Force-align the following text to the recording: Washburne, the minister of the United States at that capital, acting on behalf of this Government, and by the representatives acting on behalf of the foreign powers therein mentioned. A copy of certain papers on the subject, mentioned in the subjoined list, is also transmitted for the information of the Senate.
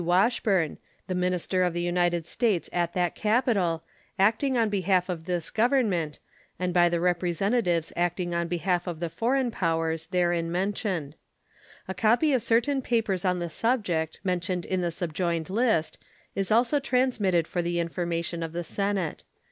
Washburne, 0.03 0.79
the 1.05 1.13
minister 1.13 1.61
of 1.61 1.73
the 1.75 1.81
United 1.83 2.25
States 2.25 2.71
at 2.73 2.93
that 2.93 3.13
capital, 3.13 3.83
acting 4.17 4.57
on 4.57 4.67
behalf 4.67 5.09
of 5.09 5.25
this 5.25 5.51
Government, 5.51 6.17
and 6.57 6.73
by 6.73 6.89
the 6.89 6.99
representatives 6.99 7.93
acting 7.95 8.33
on 8.33 8.47
behalf 8.47 8.87
of 8.87 8.99
the 8.99 9.11
foreign 9.11 9.51
powers 9.51 10.07
therein 10.07 10.51
mentioned. 10.51 11.13
A 11.87 11.93
copy 11.93 12.33
of 12.33 12.41
certain 12.41 12.81
papers 12.81 13.23
on 13.23 13.37
the 13.37 13.49
subject, 13.51 14.19
mentioned 14.23 14.65
in 14.65 14.81
the 14.81 14.89
subjoined 14.89 15.51
list, 15.51 15.99
is 16.33 16.51
also 16.51 16.79
transmitted 16.79 17.45
for 17.47 17.61
the 17.61 17.79
information 17.79 18.41
of 18.41 18.53
the 18.53 18.63
Senate. 18.63 19.23